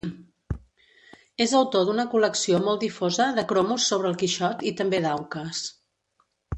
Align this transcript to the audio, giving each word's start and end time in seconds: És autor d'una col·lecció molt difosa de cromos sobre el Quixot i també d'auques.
És 1.45 1.53
autor 1.59 1.85
d'una 1.91 2.07
col·lecció 2.15 2.63
molt 2.69 2.83
difosa 2.87 3.29
de 3.39 3.47
cromos 3.53 3.89
sobre 3.93 4.13
el 4.13 4.21
Quixot 4.25 4.69
i 4.73 4.77
també 4.83 5.07
d'auques. 5.09 5.67